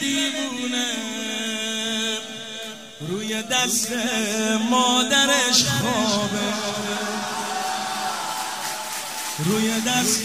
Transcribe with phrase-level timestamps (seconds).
[0.00, 0.86] دیوونه
[3.00, 3.92] روی دست
[4.70, 6.52] مادرش خوابه.
[9.38, 10.24] روی دست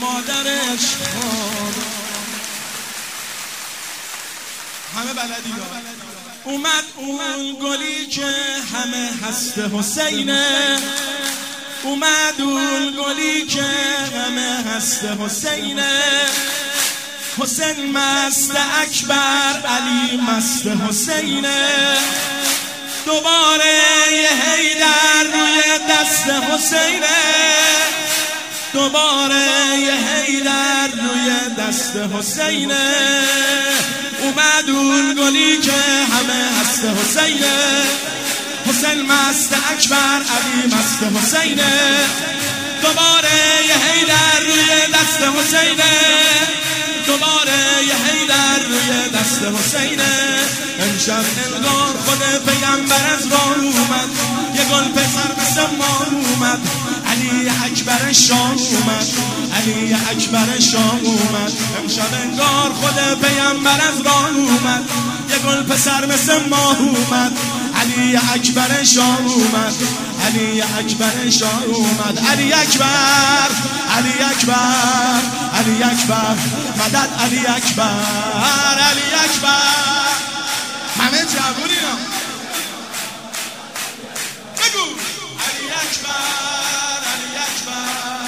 [0.00, 1.90] مادرش خوابه.
[4.96, 5.54] همه بلدی
[6.44, 8.26] اومد اون گلی که
[8.74, 10.78] همه هست حسینه.
[11.82, 13.62] اومد اون گلی که
[14.14, 16.00] همه هست حسینه.
[17.40, 18.52] حسین مست
[18.82, 21.96] اکبر علی مست حسینه.
[23.06, 23.80] دوباره
[24.12, 27.06] یه هیدر روی دست حسینه.
[28.72, 32.92] دوباره یه هیدر روی دست حسینه.
[34.22, 35.72] اومد اون گلی که
[36.12, 37.82] همه هست حسینه.
[38.66, 41.72] حسین مست اکبر علی مست حسینه.
[42.82, 46.30] دوباره یه هیدر روی دست حسینه.
[47.10, 50.14] دوباره یه هیدر روی دست حسینه.
[50.80, 54.10] امشب انگار خود پیغمبر از راه اومد.
[54.54, 56.60] یه گل پسر مثل ما اومد.
[57.10, 59.06] علی اکبر شام اومد.
[59.56, 61.52] علی اکبر شام اومد.
[61.82, 64.84] امشب انگار خود پیغمبر از راه اومد.
[65.30, 67.32] یه گل پسر مثل ما اومد.
[67.80, 69.74] علی اکبر شام اومد.
[70.26, 72.18] علی اکبر شام اومد.
[72.32, 73.50] علی اکبر.
[73.96, 75.29] علی اکبر.
[75.60, 76.36] علی اکبر
[76.76, 80.10] مدد علی اکبر علی اکبر.
[80.98, 81.80] همه جوونی
[84.56, 84.84] بگو.
[85.44, 88.26] علی اکبر علی اکبر.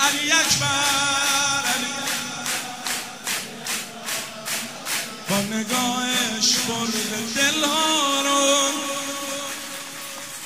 [0.00, 1.94] علی اکبر علی
[5.28, 6.94] با نگاهش برد
[7.36, 7.89] دلها.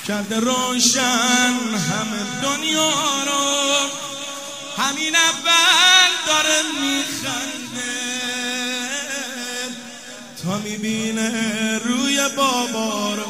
[0.07, 1.53] کرده روشن
[1.89, 3.89] همه دنیا رو.
[4.83, 7.95] همین اول داره میخنده.
[10.43, 13.25] تا می‌بینه روی بابا رو.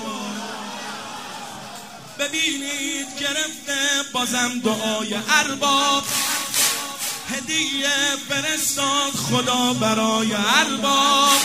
[2.20, 3.78] ببینید گرفته
[4.14, 6.04] بازم دعای ارباب.
[7.30, 7.90] هدیه
[8.30, 11.42] فرستاد خدا برای ارباب.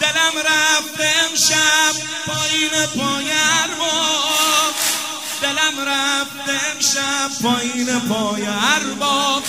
[0.00, 1.94] دلم رفته امشب
[2.26, 3.30] پایین پای
[3.62, 4.01] ارباب.
[5.52, 9.42] دلم رفته امشب پایین پای ارباب.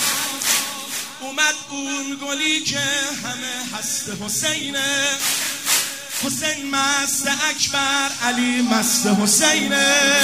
[1.20, 2.78] اومد اون گلی که
[3.24, 5.18] همه هست حسینه.
[6.24, 10.20] حسین مست اکبر علی مست حسینه.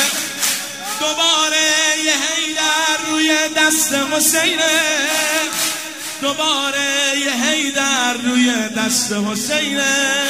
[1.01, 1.73] دوباره
[2.05, 4.81] یه هیدر روی دست حسینه.
[6.23, 10.27] دوباره یه هیدر روی دست حسینه.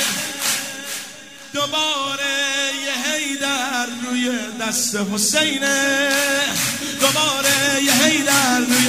[1.53, 4.31] دوباره یه هیدر روی
[4.61, 6.09] دست حسینه
[7.01, 8.87] دوباره یه هیدر روی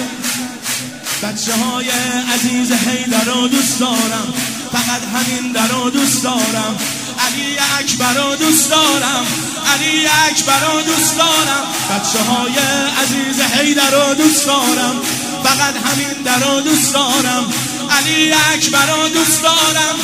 [1.24, 1.90] بچه های
[2.34, 4.34] عزیز هیدر رو دوست دارم.
[4.72, 6.80] فقط همین در رو دوست دارم.
[7.20, 9.26] علی اکبر رو دوست دارم.
[9.74, 11.66] علی اکبر رو دوست دارم.
[11.90, 12.56] بچه های
[13.04, 15.02] عزیز هیدر رو دوست دارم.
[15.44, 17.54] فقط همین در رو دوست دارم.
[17.92, 19.96] علی اکبر رو دوست دارم.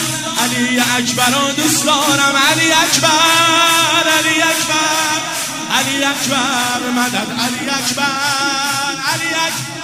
[0.47, 5.21] علی اکبر دوست دارم علی اکبر علی اکبر
[5.77, 9.76] علی اکبر مدد علی اکبر علی اکبر.